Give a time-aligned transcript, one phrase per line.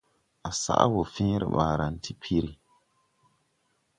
[0.47, 2.51] À saʼ wɔ fẽẽre ɓaaran ti piri.